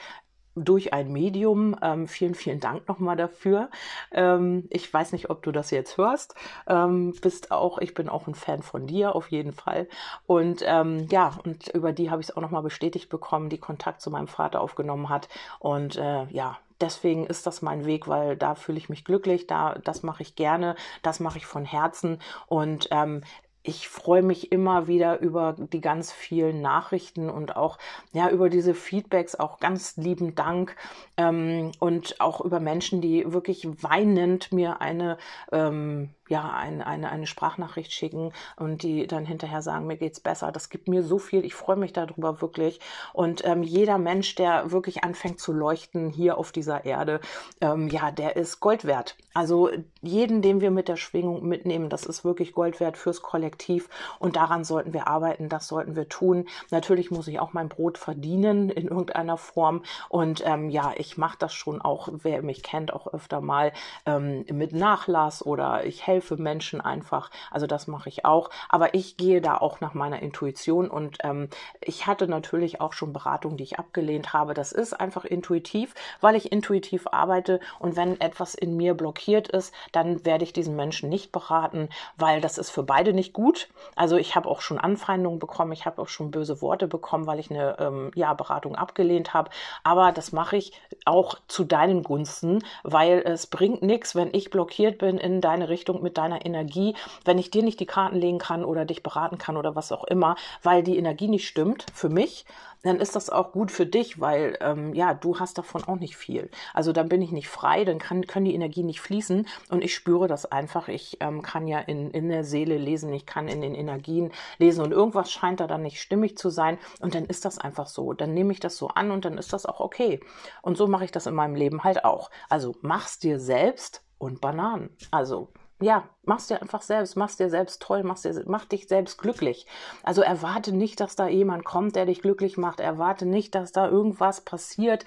durch 0.55 0.93
ein 0.93 1.11
Medium. 1.11 1.75
Ähm, 1.81 2.07
vielen, 2.07 2.35
vielen 2.35 2.59
Dank 2.59 2.87
nochmal 2.87 3.15
dafür. 3.15 3.69
Ähm, 4.11 4.67
ich 4.69 4.91
weiß 4.93 5.11
nicht, 5.11 5.29
ob 5.29 5.43
du 5.43 5.51
das 5.51 5.71
jetzt 5.71 5.97
hörst. 5.97 6.35
Ähm, 6.67 7.13
bist 7.21 7.51
auch, 7.51 7.77
ich 7.79 7.93
bin 7.93 8.09
auch 8.09 8.27
ein 8.27 8.35
Fan 8.35 8.61
von 8.61 8.87
dir, 8.87 9.15
auf 9.15 9.31
jeden 9.31 9.53
Fall. 9.53 9.87
Und 10.27 10.63
ähm, 10.65 11.07
ja, 11.09 11.37
und 11.43 11.67
über 11.69 11.91
die 11.91 12.11
habe 12.11 12.21
ich 12.21 12.29
es 12.29 12.37
auch 12.37 12.41
nochmal 12.41 12.63
bestätigt 12.63 13.09
bekommen, 13.09 13.49
die 13.49 13.57
Kontakt 13.57 14.01
zu 14.01 14.09
meinem 14.09 14.27
Vater 14.27 14.61
aufgenommen 14.61 15.09
hat. 15.09 15.29
Und 15.59 15.97
äh, 15.97 16.25
ja, 16.25 16.57
deswegen 16.83 17.25
ist 17.25 17.47
das 17.47 17.61
mein 17.61 17.85
Weg, 17.85 18.07
weil 18.07 18.35
da 18.35 18.55
fühle 18.55 18.77
ich 18.77 18.89
mich 18.89 19.05
glücklich, 19.05 19.47
da 19.47 19.75
das 19.83 20.03
mache 20.03 20.21
ich 20.21 20.35
gerne, 20.35 20.75
das 21.01 21.19
mache 21.19 21.37
ich 21.37 21.45
von 21.45 21.65
Herzen 21.65 22.19
und 22.47 22.87
ähm, 22.91 23.23
ich 23.63 23.87
freue 23.87 24.21
mich 24.21 24.51
immer 24.51 24.87
wieder 24.87 25.19
über 25.19 25.55
die 25.57 25.79
ganz 25.79 26.11
vielen 26.11 26.61
Nachrichten 26.61 27.29
und 27.29 27.55
auch 27.55 27.77
ja 28.11 28.29
über 28.29 28.49
diese 28.49 28.73
Feedbacks. 28.73 29.35
Auch 29.35 29.59
ganz 29.59 29.95
lieben 29.95 30.35
Dank 30.35 30.75
ähm, 31.15 31.71
und 31.79 32.19
auch 32.19 32.41
über 32.41 32.59
Menschen, 32.59 32.99
die 32.99 33.31
wirklich 33.31 33.67
weinend 33.81 34.51
mir 34.51 34.81
eine 34.81 35.17
ähm, 35.51 36.09
ja, 36.29 36.51
ein, 36.51 36.81
eine, 36.81 37.11
eine 37.11 37.27
Sprachnachricht 37.27 37.91
schicken 37.91 38.31
und 38.55 38.83
die 38.83 39.07
dann 39.07 39.25
hinterher 39.25 39.61
sagen, 39.61 39.87
mir 39.87 39.97
geht's 39.97 40.19
besser. 40.19 40.51
Das 40.51 40.69
gibt 40.69 40.87
mir 40.87 41.03
so 41.03 41.19
viel. 41.19 41.43
Ich 41.43 41.53
freue 41.53 41.75
mich 41.75 41.93
darüber 41.93 42.41
wirklich. 42.41 42.79
Und 43.11 43.45
ähm, 43.45 43.63
jeder 43.63 43.97
Mensch, 43.97 44.35
der 44.35 44.71
wirklich 44.71 45.03
anfängt 45.03 45.39
zu 45.39 45.51
leuchten 45.51 46.09
hier 46.09 46.37
auf 46.37 46.51
dieser 46.51 46.85
Erde, 46.85 47.19
ähm, 47.61 47.89
ja, 47.89 48.11
der 48.11 48.35
ist 48.35 48.59
Gold 48.61 48.85
wert. 48.85 49.17
Also 49.33 49.69
jeden, 50.01 50.41
den 50.41 50.61
wir 50.61 50.71
mit 50.71 50.87
der 50.87 50.95
Schwingung 50.95 51.45
mitnehmen, 51.45 51.89
das 51.89 52.05
ist 52.05 52.23
wirklich 52.23 52.53
Gold 52.53 52.79
wert 52.79 52.97
fürs 52.97 53.21
Kollektiv. 53.21 53.89
Und 54.19 54.35
daran 54.35 54.63
sollten 54.63 54.93
wir 54.93 55.07
arbeiten. 55.07 55.49
Das 55.49 55.67
sollten 55.67 55.95
wir 55.95 56.07
tun. 56.07 56.45
Natürlich 56.71 57.11
muss 57.11 57.27
ich 57.27 57.39
auch 57.39 57.53
mein 57.53 57.67
Brot 57.67 57.97
verdienen 57.97 58.69
in 58.69 58.87
irgendeiner 58.87 59.37
Form. 59.37 59.83
Und 60.07 60.41
ähm, 60.45 60.69
ja, 60.69 60.93
ich 60.95 61.17
mache 61.17 61.37
das 61.37 61.53
schon 61.53 61.81
auch, 61.81 62.09
wer 62.11 62.41
mich 62.43 62.63
kennt, 62.63 62.93
auch 62.93 63.13
öfter 63.13 63.41
mal 63.41 63.73
ähm, 64.05 64.45
mit 64.51 64.71
Nachlass 64.71 65.45
oder 65.45 65.85
ich 65.85 66.07
helfe 66.07 66.12
helfe 66.13 66.37
Menschen 66.37 66.79
einfach. 66.79 67.31
Also 67.51 67.65
das 67.65 67.87
mache 67.87 68.09
ich 68.09 68.25
auch. 68.25 68.49
Aber 68.69 68.93
ich 68.93 69.17
gehe 69.17 69.41
da 69.41 69.57
auch 69.57 69.81
nach 69.81 69.93
meiner 69.93 70.21
Intuition 70.21 70.89
und 70.89 71.17
ähm, 71.23 71.49
ich 71.81 72.05
hatte 72.05 72.27
natürlich 72.27 72.81
auch 72.81 72.93
schon 72.93 73.13
Beratungen, 73.13 73.57
die 73.57 73.63
ich 73.63 73.79
abgelehnt 73.79 74.33
habe. 74.33 74.53
Das 74.53 74.71
ist 74.71 74.93
einfach 74.93 75.25
intuitiv, 75.25 75.95
weil 76.21 76.35
ich 76.35 76.51
intuitiv 76.51 77.07
arbeite 77.11 77.59
und 77.79 77.95
wenn 77.95 78.21
etwas 78.21 78.53
in 78.53 78.77
mir 78.77 78.93
blockiert 78.93 79.47
ist, 79.47 79.73
dann 79.91 80.23
werde 80.25 80.43
ich 80.43 80.53
diesen 80.53 80.75
Menschen 80.75 81.09
nicht 81.09 81.31
beraten, 81.31 81.89
weil 82.17 82.41
das 82.41 82.57
ist 82.57 82.69
für 82.69 82.83
beide 82.83 83.13
nicht 83.13 83.33
gut. 83.33 83.69
Also 83.95 84.17
ich 84.17 84.35
habe 84.35 84.49
auch 84.49 84.61
schon 84.61 84.77
Anfeindungen 84.77 85.39
bekommen, 85.39 85.71
ich 85.71 85.85
habe 85.85 86.01
auch 86.01 86.07
schon 86.07 86.31
böse 86.31 86.61
Worte 86.61 86.87
bekommen, 86.87 87.25
weil 87.25 87.39
ich 87.39 87.49
eine 87.49 87.77
ähm, 87.79 88.11
ja, 88.13 88.33
Beratung 88.33 88.75
abgelehnt 88.75 89.33
habe. 89.33 89.49
Aber 89.83 90.11
das 90.11 90.31
mache 90.31 90.57
ich 90.57 90.73
auch 91.05 91.35
zu 91.47 91.63
deinen 91.63 92.03
Gunsten, 92.03 92.63
weil 92.83 93.23
es 93.25 93.47
bringt 93.47 93.81
nichts, 93.81 94.15
wenn 94.15 94.29
ich 94.33 94.51
blockiert 94.51 94.99
bin 94.99 95.17
in 95.17 95.41
deine 95.41 95.69
Richtung 95.69 96.02
mit 96.03 96.17
deiner 96.17 96.45
Energie, 96.45 96.95
wenn 97.25 97.39
ich 97.39 97.49
dir 97.49 97.63
nicht 97.63 97.79
die 97.79 97.85
Karten 97.85 98.17
legen 98.17 98.37
kann 98.37 98.63
oder 98.63 98.85
dich 98.85 99.01
beraten 99.01 99.37
kann 99.37 99.57
oder 99.57 99.75
was 99.75 99.91
auch 99.91 100.03
immer, 100.03 100.35
weil 100.61 100.83
die 100.83 100.97
Energie 100.97 101.27
nicht 101.27 101.47
stimmt 101.47 101.85
für 101.93 102.09
mich 102.09 102.45
dann 102.83 102.99
ist 102.99 103.15
das 103.15 103.29
auch 103.29 103.51
gut 103.53 103.71
für 103.71 103.85
dich, 103.85 104.19
weil 104.19 104.57
ähm, 104.61 104.93
ja, 104.93 105.13
du 105.13 105.39
hast 105.39 105.57
davon 105.57 105.83
auch 105.85 105.95
nicht 105.95 106.17
viel. 106.17 106.51
Also 106.73 106.91
dann 106.91 107.09
bin 107.09 107.21
ich 107.21 107.31
nicht 107.31 107.47
frei, 107.47 107.85
dann 107.85 107.97
kann, 107.97 108.27
können 108.27 108.45
die 108.45 108.53
Energien 108.53 108.85
nicht 108.85 109.01
fließen 109.01 109.47
und 109.69 109.83
ich 109.83 109.95
spüre 109.95 110.27
das 110.27 110.45
einfach. 110.45 110.89
Ich 110.89 111.17
ähm, 111.21 111.41
kann 111.41 111.67
ja 111.67 111.79
in, 111.79 112.11
in 112.11 112.29
der 112.29 112.43
Seele 112.43 112.77
lesen, 112.77 113.11
ich 113.13 113.25
kann 113.25 113.47
in 113.47 113.61
den 113.61 113.73
Energien 113.73 114.31
lesen 114.59 114.83
und 114.83 114.91
irgendwas 114.91 115.31
scheint 115.31 115.61
da 115.61 115.67
dann 115.67 115.81
nicht 115.81 116.01
stimmig 116.01 116.37
zu 116.37 116.49
sein 116.49 116.77
und 116.99 117.15
dann 117.15 117.25
ist 117.25 117.45
das 117.45 117.57
einfach 117.57 117.87
so. 117.87 118.13
Dann 118.13 118.33
nehme 118.33 118.51
ich 118.51 118.59
das 118.59 118.77
so 118.77 118.89
an 118.89 119.11
und 119.11 119.25
dann 119.25 119.37
ist 119.37 119.53
das 119.53 119.65
auch 119.65 119.79
okay. 119.79 120.19
Und 120.61 120.77
so 120.77 120.87
mache 120.87 121.05
ich 121.05 121.11
das 121.11 121.25
in 121.25 121.33
meinem 121.33 121.55
Leben 121.55 121.83
halt 121.85 122.03
auch. 122.03 122.29
Also 122.49 122.75
mach's 122.81 123.17
dir 123.17 123.39
selbst 123.39 124.03
und 124.17 124.41
Bananen. 124.41 124.89
Also 125.09 125.49
ja, 125.81 126.07
mach's 126.23 126.47
dir 126.47 126.61
einfach 126.61 126.81
selbst, 126.81 127.17
mach's 127.17 127.35
dir 127.35 127.49
selbst 127.49 127.81
toll, 127.81 128.03
mach's 128.03 128.21
dir, 128.21 128.43
mach 128.47 128.65
dich 128.65 128.87
selbst 128.87 129.17
glücklich. 129.17 129.65
Also 130.03 130.21
erwarte 130.21 130.71
nicht, 130.71 130.99
dass 130.99 131.15
da 131.15 131.27
jemand 131.27 131.65
kommt, 131.65 131.95
der 131.95 132.05
dich 132.05 132.21
glücklich 132.21 132.57
macht. 132.57 132.79
Erwarte 132.79 133.25
nicht, 133.25 133.53
dass 133.55 133.71
da 133.71 133.89
irgendwas 133.89 134.41
passiert. 134.41 135.05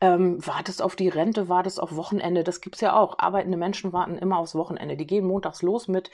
Ähm, 0.00 0.44
wartest 0.46 0.82
auf 0.82 0.96
die 0.96 1.08
Rente, 1.08 1.48
wartest 1.48 1.80
auf 1.80 1.96
Wochenende. 1.96 2.44
Das 2.44 2.60
gibt's 2.60 2.80
ja 2.80 2.96
auch. 2.96 3.18
Arbeitende 3.18 3.56
Menschen 3.56 3.92
warten 3.92 4.18
immer 4.18 4.38
aufs 4.38 4.54
Wochenende. 4.54 4.96
Die 4.96 5.06
gehen 5.06 5.26
montags 5.26 5.62
los 5.62 5.88
mit 5.88 6.10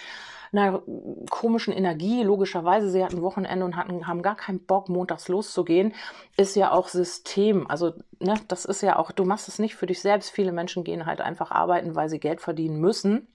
einer 0.53 0.83
komischen 1.31 1.73
Energie. 1.73 2.23
Logischerweise, 2.23 2.91
sie 2.91 3.05
hatten 3.05 3.23
Wochenende 3.23 3.65
und 3.65 3.77
hatten, 3.77 4.07
haben 4.07 4.23
gar 4.23 4.37
keinen 4.37 4.65
Bock, 4.65 4.89
montags 4.89 5.27
loszugehen. 5.27 5.95
Ist 6.37 6.55
ja 6.55 6.71
auch 6.71 6.87
System. 6.87 7.69
Also, 7.69 7.95
ne, 8.21 8.35
das 8.47 8.65
ist 8.65 8.83
ja 8.83 8.97
auch, 8.97 9.11
du 9.11 9.25
machst 9.25 9.49
es 9.49 9.59
nicht 9.59 9.75
für 9.75 9.87
dich 9.87 10.01
selbst. 10.01 10.31
Viele 10.31 10.53
Menschen 10.53 10.85
gehen 10.85 11.07
halt 11.07 11.21
einfach 11.21 11.51
arbeiten, 11.51 11.97
weil 11.97 12.09
sie 12.09 12.21
Geld 12.21 12.41
verdienen 12.41 12.79
müssen 12.79 13.27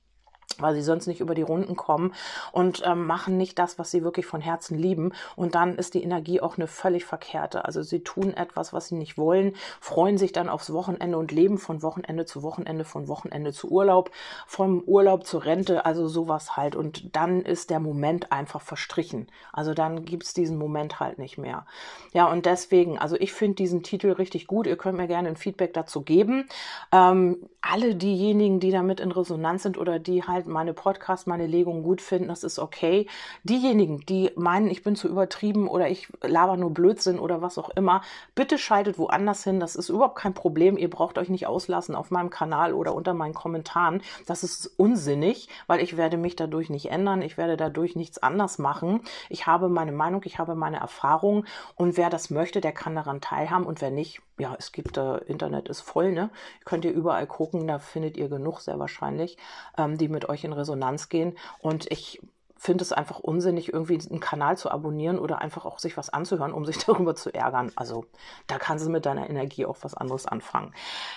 weil 0.58 0.74
sie 0.74 0.82
sonst 0.82 1.08
nicht 1.08 1.22
über 1.22 1.36
die 1.36 1.42
Runden 1.42 1.76
kommen 1.76 2.14
und 2.52 2.82
ähm, 2.86 3.06
machen 3.06 3.38
nicht 3.38 3.60
das, 3.60 3.80
was 3.80 3.92
sie 3.92 4.04
wirklich 4.04 4.26
von 4.26 4.42
Herzen 4.42 4.78
lieben. 4.78 5.14
Und 5.36 5.56
dann 5.56 5.76
ist 5.76 5.94
die 5.94 6.04
Energie 6.04 6.42
auch 6.42 6.58
eine 6.58 6.68
völlig 6.68 7.06
verkehrte. 7.06 7.66
Also 7.66 7.82
sie 7.82 8.02
tun 8.02 8.34
etwas, 8.34 8.74
was 8.74 8.88
sie 8.88 8.96
nicht 8.96 9.18
wollen, 9.18 9.56
freuen 9.80 10.18
sich 10.18 10.32
dann 10.32 10.50
aufs 10.50 10.74
Wochenende 10.74 11.18
und 11.18 11.32
leben 11.32 11.58
von 11.58 11.82
Wochenende 11.82 12.26
zu 12.26 12.44
Wochenende, 12.44 12.84
von 12.84 13.08
Wochenende 13.08 13.54
zu 13.54 13.70
Urlaub, 13.70 14.12
vom 14.48 14.82
Urlaub 14.82 15.26
zur 15.26 15.46
Rente, 15.46 15.86
also 15.86 16.08
sowas 16.08 16.58
halt. 16.58 16.76
Und 16.76 17.16
dann 17.16 17.42
ist 17.42 17.70
der 17.70 17.80
Moment 17.80 18.32
einfach 18.32 18.62
verstrichen. 18.62 19.28
Also 19.54 19.74
dann 19.74 20.06
gibt's 20.06 20.34
diesen 20.34 20.58
Moment 20.58 21.00
halt 21.00 21.20
nicht 21.20 21.38
mehr. 21.38 21.66
Ja, 22.12 22.30
und 22.30 22.46
deswegen, 22.46 22.98
also 22.98 23.16
ich 23.18 23.34
finde 23.34 23.56
diesen 23.56 23.84
Titel 23.84 24.12
richtig 24.12 24.48
gut. 24.48 24.68
Ihr 24.68 24.78
könnt 24.78 24.98
mir 24.98 25.08
gerne 25.08 25.30
ein 25.30 25.36
Feedback 25.36 25.74
dazu 25.74 26.02
geben. 26.02 26.48
Ähm, 26.92 27.38
alle 27.62 27.96
diejenigen, 27.96 28.60
die 28.60 28.72
damit 28.72 29.00
in 29.00 29.12
Resonanz 29.12 29.64
sind 29.64 29.78
oder 29.78 30.00
die 30.00 30.24
halt 30.24 30.39
meine 30.48 30.74
Podcasts, 30.74 31.26
meine 31.26 31.48
Legungen 31.48 31.84
gut 31.84 32.02
finden, 32.02 32.30
das 32.30 32.44
ist 32.44 32.60
okay. 32.60 33.08
Diejenigen, 33.44 34.02
die 34.06 34.32
meinen, 34.36 34.70
ich 34.70 34.84
bin 34.84 34.96
zu 34.96 35.08
übertrieben 35.08 35.68
oder 35.68 35.90
ich 35.90 36.08
laber 36.22 36.58
nur 36.58 36.74
Blödsinn 36.74 37.20
oder 37.20 37.42
was 37.42 37.58
auch 37.58 37.70
immer, 37.72 38.02
bitte 38.36 38.58
schaltet 38.58 38.98
woanders 38.98 39.44
hin. 39.44 39.60
Das 39.60 39.76
ist 39.76 39.90
überhaupt 39.90 40.18
kein 40.18 40.34
Problem. 40.34 40.78
Ihr 40.78 40.90
braucht 40.90 41.18
euch 41.18 41.30
nicht 41.30 41.48
auslassen 41.48 41.96
auf 41.96 42.12
meinem 42.12 42.30
Kanal 42.30 42.74
oder 42.74 42.94
unter 42.96 43.14
meinen 43.14 43.34
Kommentaren. 43.34 44.02
Das 44.26 44.44
ist 44.44 44.68
unsinnig, 44.78 45.50
weil 45.68 45.82
ich 45.82 45.98
werde 45.98 46.18
mich 46.18 46.36
dadurch 46.36 46.70
nicht 46.70 46.92
ändern. 46.92 47.22
Ich 47.22 47.38
werde 47.38 47.58
dadurch 47.58 47.96
nichts 47.96 48.18
anders 48.22 48.58
machen. 48.58 49.02
Ich 49.30 49.48
habe 49.48 49.70
meine 49.70 49.92
Meinung, 49.92 50.22
ich 50.26 50.40
habe 50.40 50.56
meine 50.56 50.78
Erfahrung 50.78 51.46
und 51.76 51.98
wer 51.98 52.10
das 52.10 52.30
möchte, 52.30 52.62
der 52.62 52.72
kann 52.72 52.96
daran 52.96 53.22
teilhaben 53.22 53.66
und 53.66 53.82
wer 53.82 53.92
nicht, 53.92 54.22
ja, 54.38 54.56
es 54.58 54.72
gibt, 54.72 54.98
äh, 54.98 55.18
Internet 55.26 55.68
ist 55.70 55.82
voll, 55.82 56.12
ne? 56.12 56.30
Könnt 56.66 56.86
ihr 56.86 56.92
überall 56.92 57.28
gucken, 57.28 57.68
da 57.68 57.80
findet 57.80 58.18
ihr 58.18 58.30
genug 58.30 58.62
sehr 58.62 58.80
wahrscheinlich, 58.80 59.38
ähm, 59.78 59.98
die 59.98 60.08
mit 60.08 60.29
euch 60.30 60.44
in 60.44 60.54
Resonanz 60.54 61.10
gehen. 61.10 61.38
Und 61.60 61.92
ich 61.92 62.22
finde 62.60 62.84
es 62.84 62.92
einfach 62.92 63.20
unsinnig, 63.20 63.72
irgendwie 63.72 63.98
einen 64.10 64.20
Kanal 64.20 64.58
zu 64.58 64.70
abonnieren 64.70 65.18
oder 65.18 65.40
einfach 65.40 65.66
auch 65.66 65.80
sich 65.80 65.96
was 65.96 66.10
anzuhören, 66.10 66.52
um 66.52 66.66
sich 66.66 66.78
darüber 66.86 67.16
zu 67.16 67.34
ärgern. 67.34 67.72
Also 67.76 68.06
da 68.48 68.58
kannst 68.58 68.86
du 68.86 68.90
mit 68.90 69.06
deiner 69.06 69.30
Energie 69.30 69.66
auch 69.66 69.78
was 69.82 69.94
anderes 69.94 70.26
anfangen. 70.26 70.74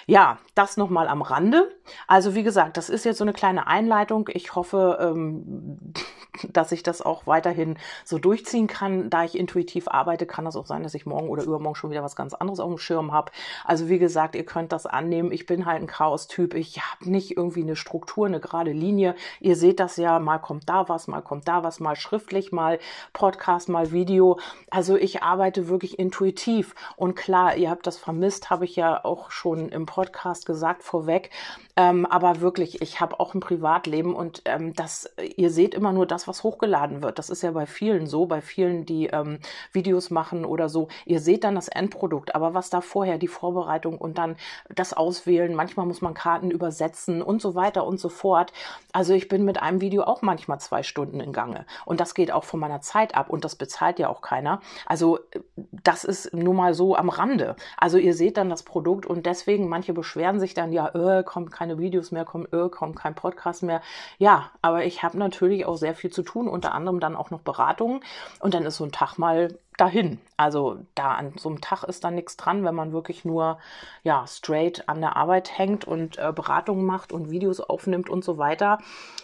Ja, 0.07 0.39
das 0.55 0.77
nochmal 0.77 1.09
am 1.09 1.21
Rande. 1.21 1.69
Also 2.07 2.37
wie 2.37 2.45
gesagt, 2.45 2.77
das 2.77 2.89
ist 2.89 3.05
jetzt 3.05 3.19
so 3.19 3.25
eine 3.25 3.33
kleine 3.33 3.67
Einleitung. 3.67 4.31
Ich 4.33 4.55
hoffe, 4.55 4.99
ähm, 5.01 5.93
dass 6.49 6.71
ich 6.71 6.85
das 6.85 7.03
auch 7.03 7.27
weiterhin 7.27 7.77
so 8.05 8.19
durchziehen 8.19 8.69
kann. 8.69 9.11
Da 9.11 9.25
ich 9.25 9.37
intuitiv 9.37 9.89
arbeite, 9.89 10.27
kann 10.27 10.45
das 10.45 10.55
auch 10.55 10.67
sein, 10.67 10.85
dass 10.85 10.95
ich 10.95 11.07
morgen 11.07 11.29
oder 11.29 11.43
übermorgen 11.43 11.75
schon 11.75 11.91
wieder 11.91 12.05
was 12.05 12.15
ganz 12.15 12.35
anderes 12.35 12.61
auf 12.61 12.69
dem 12.69 12.79
Schirm 12.79 13.13
habe. 13.13 13.33
Also 13.65 13.89
wie 13.89 13.99
gesagt, 13.99 14.37
ihr 14.37 14.47
könnt 14.47 14.71
das 14.71 14.87
annehmen. 14.87 15.33
Ich 15.33 15.47
bin 15.47 15.67
halt 15.67 15.83
ein 15.83 15.89
Chaos-Typ. 15.89 16.55
Ich 16.55 16.81
habe 16.81 17.11
nicht 17.11 17.37
irgendwie 17.37 17.63
eine 17.63 17.75
Struktur, 17.75 18.27
eine 18.27 18.39
gerade 18.39 18.71
Linie. 18.71 19.17
Ihr 19.41 19.57
seht 19.57 19.81
das 19.81 19.97
ja, 19.97 20.21
mal 20.21 20.39
kommt 20.39 20.69
da 20.69 20.89
was, 20.89 21.09
mal 21.09 21.21
kommt 21.33 21.49
da 21.49 21.63
was, 21.63 21.81
mal 21.81 21.97
schriftlich, 21.97 22.53
mal 22.53 22.79
Podcast, 23.15 23.71
mal 23.71 23.91
Video. 23.91 24.39
Also 24.71 24.97
ich 24.97 25.23
arbeite 25.23 25.67
wirklich 25.67 25.99
intuitiv. 25.99 26.75
Und 26.95 27.15
klar, 27.15 27.57
ihr 27.57 27.71
habt 27.71 27.87
das 27.87 27.97
vermisst, 27.97 28.51
habe 28.51 28.67
ich 28.67 28.77
ja 28.77 29.03
auch 29.03 29.31
schon 29.31 29.71
im 29.71 29.87
Podcast 29.87 30.45
gesagt 30.45 30.83
vorweg. 30.83 31.31
Ähm, 31.75 32.05
aber 32.05 32.41
wirklich, 32.41 32.83
ich 32.83 33.01
habe 33.01 33.19
auch 33.19 33.33
ein 33.35 33.41
Privatleben 33.41 34.15
und 34.15 34.43
ähm, 34.45 34.75
das, 34.75 35.11
ihr 35.37 35.51
seht 35.51 35.75
immer 35.75 35.93
nur 35.93 36.07
das, 36.07 36.29
was 36.29 36.43
hochgeladen 36.43 37.03
wird. 37.03 37.19
Das 37.19 37.31
ist 37.31 37.43
ja 37.43 37.51
bei 37.53 37.65
vielen 37.65 38.07
so, 38.07 38.27
bei 38.27 38.43
vielen, 38.43 38.85
die 38.85 39.07
ähm, 39.07 39.39
Videos 39.73 40.11
machen 40.11 40.45
oder 40.45 40.69
so. 40.69 40.89
Ihr 41.07 41.21
seht 41.21 41.45
dann 41.45 41.55
das 41.55 41.69
Endprodukt, 41.69 42.35
aber 42.35 42.53
was 42.53 42.69
da 42.69 42.83
vorher, 42.83 43.17
die 43.17 43.29
Vorbereitung 43.29 43.97
und 43.97 44.19
dann 44.19 44.37
das 44.69 44.93
Auswählen, 44.93 45.55
manchmal 45.55 45.87
muss 45.87 46.03
man 46.03 46.13
Karten 46.13 46.51
übersetzen 46.51 47.23
und 47.23 47.41
so 47.41 47.55
weiter 47.55 47.87
und 47.87 47.99
so 47.99 48.11
fort. 48.11 48.53
Also 48.93 49.15
ich 49.15 49.29
bin 49.29 49.45
mit 49.45 49.63
einem 49.63 49.81
Video 49.81 50.03
auch 50.03 50.21
manchmal 50.21 50.61
zwei 50.61 50.83
Stunden 50.83 51.21
in 51.21 51.33
Gange 51.33 51.65
und 51.87 52.01
das 52.01 52.13
geht 52.15 52.33
auch 52.33 52.45
von 52.45 52.61
meiner 52.61 52.83
Zeit 52.83 53.15
ab 53.15 53.31
und 53.31 53.45
das 53.47 53.57
bezahlt 53.57 53.99
ja 53.99 54.11
auch 54.11 54.21
keiner. 54.21 54.61
Also 54.85 55.21
das 55.57 56.05
ist 56.05 56.35
nun 56.35 56.57
mal 56.57 56.75
so 56.75 56.97
am 56.97 57.09
Rande. 57.09 57.57
Also 57.79 57.97
ihr 57.97 58.13
seht 58.13 58.37
dann 58.37 58.51
das 58.51 58.63
Produkt 58.63 59.07
und 59.07 59.25
deswegen, 59.25 59.69
manche 59.69 59.95
beschweren 59.95 60.39
sich 60.39 60.53
dann, 60.53 60.73
ja, 60.73 60.89
äh, 60.89 61.25
kommt 61.25 61.51
kein 61.51 61.62
keine 61.63 61.79
Videos 61.79 62.11
mehr, 62.11 62.25
kommt, 62.25 62.53
äh, 62.53 62.69
kommt 62.69 62.97
kein 62.97 63.15
Podcast 63.15 63.63
mehr. 63.63 63.83
Ja, 64.19 64.51
aber 64.63 64.85
ich 64.85 65.05
habe 65.05 65.17
natürlich 65.17 65.65
auch 65.65 65.77
sehr 65.77 65.95
viel 65.95 66.11
zu 66.11 66.25
tun, 66.25 66.49
unter 66.49 66.75
anderem 66.75 66.99
dann 66.99 67.15
auch 67.15 67.31
noch 67.31 67.41
Beratungen. 67.41 68.01
Und 68.41 68.55
dann 68.55 68.65
ist 68.65 68.79
so 68.79 68.85
ein 68.85 68.91
Tag 68.91 69.17
mal 69.17 69.57
dahin. 69.79 70.19
Also 70.37 70.79
da 70.97 71.13
an 71.13 71.35
so 71.37 71.49
einem 71.49 71.61
Tag 71.61 71.85
ist 71.85 72.03
da 72.03 72.11
nichts 72.11 72.37
dran, 72.37 72.65
wenn 72.65 72.75
man 72.75 72.93
wirklich 72.93 73.25
nur 73.25 73.59
ja 74.03 74.27
straight 74.27 74.89
an 74.89 75.01
der 75.01 75.15
Arbeit 75.15 75.57
hängt 75.57 75.85
und 75.85 76.19
äh, 76.19 76.33
Beratungen 76.35 76.85
macht 76.85 77.13
und 77.13 77.31
Videos 77.31 77.61
aufnimmt 77.61 78.11
und 78.11 78.25
so 78.25 78.39
weiter. 78.39 78.79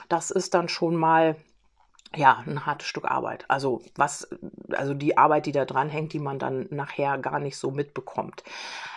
Das 0.08 0.30
ist 0.30 0.54
dann 0.54 0.68
schon 0.68 0.94
mal 0.94 1.34
ja, 2.16 2.42
ein 2.46 2.66
hartes 2.66 2.88
Stück 2.88 3.04
Arbeit. 3.04 3.44
Also 3.48 3.82
was, 3.96 4.28
also 4.72 4.94
die 4.94 5.18
Arbeit, 5.18 5.46
die 5.46 5.52
da 5.52 5.64
dran 5.64 5.88
hängt, 5.88 6.12
die 6.12 6.18
man 6.18 6.38
dann 6.38 6.66
nachher 6.70 7.18
gar 7.18 7.38
nicht 7.38 7.56
so 7.56 7.70
mitbekommt. 7.70 8.42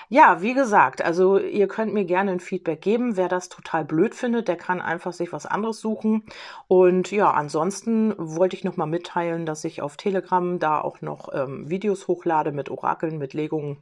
Ja, 0.10 0.42
wie 0.42 0.54
gesagt, 0.54 1.02
also 1.02 1.40
ihr 1.40 1.70
könnt 1.70 1.94
mir 1.94 2.04
gerne 2.04 2.32
ein 2.32 2.40
Feedback 2.42 2.82
geben. 2.82 3.16
Wer 3.16 3.30
das 3.30 3.48
total 3.48 3.86
blöd 3.86 4.14
findet, 4.14 4.50
der 4.50 4.58
kann 4.58 4.82
einfach 4.82 5.14
sich 5.14 5.32
was 5.32 5.46
anderes 5.46 5.80
suchen. 5.80 6.24
Und 6.68 7.12
ja, 7.12 7.32
ansonsten 7.32 8.14
wollte 8.18 8.58
ich 8.58 8.66
nochmal 8.66 8.88
mitteilen, 8.88 9.46
dass 9.46 9.64
ich 9.64 9.82
auf 9.82 9.96
Telegram 9.96 10.60
da 10.60 10.82
auch 10.82 11.02
noch 11.02 11.30
ähm, 11.34 11.70
Videos 11.70 12.10
hochlade 12.10 12.52
mit 12.52 12.70
Orakeln, 12.70 13.20
mit 13.20 13.34
Legungen 13.34 13.78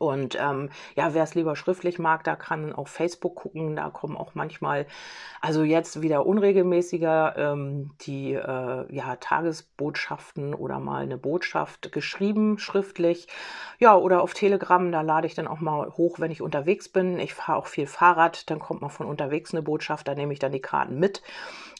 und 0.00 0.34
ähm, 0.40 0.70
ja, 0.96 1.12
wer 1.12 1.24
es 1.24 1.34
lieber 1.34 1.56
schriftlich 1.56 1.98
mag, 1.98 2.24
da 2.24 2.34
kann 2.34 2.72
auf 2.72 2.88
Facebook 2.88 3.34
gucken. 3.34 3.76
Da 3.76 3.90
kommen 3.90 4.16
auch 4.16 4.34
manchmal, 4.34 4.86
also 5.42 5.62
jetzt 5.62 6.00
wieder 6.00 6.24
unregelmäßiger, 6.24 7.34
ähm, 7.36 7.90
die 8.00 8.32
äh, 8.32 8.94
ja, 8.94 9.16
Tagesbotschaften 9.16 10.54
oder 10.54 10.78
mal 10.78 11.02
eine 11.02 11.18
Botschaft 11.18 11.92
geschrieben, 11.92 12.58
schriftlich. 12.58 13.28
Ja, 13.78 13.94
oder 13.94 14.22
auf 14.22 14.32
Telegram, 14.32 14.90
da 14.90 15.02
lade 15.02 15.26
ich 15.26 15.34
dann 15.34 15.46
auch 15.46 15.60
mal 15.60 15.90
hoch, 15.90 16.18
wenn 16.18 16.30
ich 16.30 16.40
unterwegs 16.40 16.88
bin. 16.88 17.18
Ich 17.18 17.34
fahre 17.34 17.58
auch 17.58 17.66
viel 17.66 17.86
Fahrrad, 17.86 18.48
dann 18.48 18.58
kommt 18.58 18.80
mal 18.80 18.88
von 18.88 19.06
unterwegs 19.06 19.52
eine 19.52 19.60
Botschaft, 19.60 20.08
da 20.08 20.14
nehme 20.14 20.32
ich 20.32 20.38
dann 20.38 20.52
die 20.52 20.62
Karten 20.62 20.98
mit. 20.98 21.20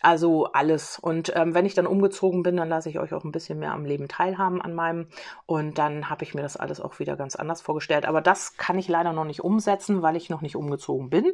Also 0.03 0.47
alles. 0.53 0.99
Und 0.99 1.33
ähm, 1.37 1.55
wenn 1.55 1.67
ich 1.67 1.75
dann 1.75 1.87
umgezogen 1.87 2.43
bin, 2.43 2.57
dann 2.57 2.69
lasse 2.71 2.89
ich 2.89 2.99
euch 2.99 3.13
auch 3.13 3.25
ein 3.25 3.33
bisschen 3.33 3.59
mehr 3.59 3.73
am 3.73 3.85
Leben 3.85 4.09
teilhaben 4.09 4.63
an 4.63 4.75
meinem. 4.75 5.07
Und 5.45 5.79
dann 5.79 6.09
habe 6.09 6.25
ich 6.25 6.35
mir 6.35 6.43
das 6.43 6.57
alles 6.57 6.81
auch 6.81 6.99
wieder 6.99 7.17
ganz 7.17 7.37
anders 7.37 7.61
vorgestellt 7.61 8.07
Aber 8.11 8.21
das 8.21 8.57
kann 8.57 8.77
ich 8.77 8.89
leider 8.89 9.13
noch 9.13 9.25
nicht 9.25 9.45
umsetzen, 9.45 10.03
weil 10.03 10.17
ich 10.17 10.31
noch 10.31 10.41
nicht 10.41 10.57
umgezogen 10.57 11.11
bin. 11.11 11.33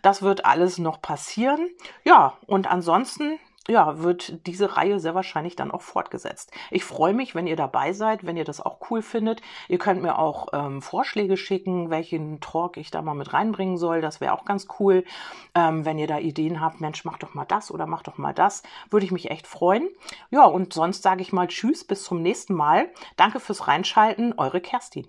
Das 0.00 0.22
wird 0.22 0.46
alles 0.46 0.78
noch 0.78 1.02
passieren. 1.02 1.68
Ja, 2.02 2.38
und 2.46 2.66
ansonsten 2.66 3.38
ja, 3.68 3.98
wird 3.98 4.46
diese 4.46 4.78
Reihe 4.78 4.98
sehr 5.00 5.14
wahrscheinlich 5.14 5.54
dann 5.54 5.70
auch 5.70 5.82
fortgesetzt. 5.82 6.50
Ich 6.70 6.82
freue 6.82 7.12
mich, 7.12 7.34
wenn 7.34 7.46
ihr 7.46 7.56
dabei 7.56 7.92
seid, 7.92 8.24
wenn 8.24 8.38
ihr 8.38 8.44
das 8.44 8.62
auch 8.62 8.78
cool 8.88 9.02
findet. 9.02 9.42
Ihr 9.68 9.76
könnt 9.76 10.00
mir 10.00 10.18
auch 10.18 10.48
ähm, 10.54 10.80
Vorschläge 10.80 11.36
schicken, 11.36 11.90
welchen 11.90 12.40
Talk 12.40 12.78
ich 12.78 12.90
da 12.90 13.02
mal 13.02 13.14
mit 13.14 13.34
reinbringen 13.34 13.76
soll. 13.76 14.00
Das 14.00 14.22
wäre 14.22 14.32
auch 14.32 14.46
ganz 14.46 14.66
cool. 14.78 15.04
Ähm, 15.54 15.84
wenn 15.84 15.98
ihr 15.98 16.06
da 16.06 16.18
Ideen 16.18 16.62
habt, 16.62 16.80
Mensch, 16.80 17.04
mach 17.04 17.18
doch 17.18 17.34
mal 17.34 17.44
das 17.44 17.70
oder 17.70 17.86
mach 17.86 18.02
doch 18.02 18.16
mal 18.16 18.32
das, 18.32 18.62
würde 18.88 19.04
ich 19.04 19.12
mich 19.12 19.30
echt 19.30 19.46
freuen. 19.46 19.90
Ja, 20.30 20.46
und 20.46 20.72
sonst 20.72 21.02
sage 21.02 21.20
ich 21.20 21.34
mal 21.34 21.48
Tschüss, 21.48 21.84
bis 21.84 22.02
zum 22.02 22.22
nächsten 22.22 22.54
Mal. 22.54 22.88
Danke 23.16 23.40
fürs 23.40 23.68
Reinschalten, 23.68 24.32
eure 24.38 24.62
Kerstin. 24.62 25.06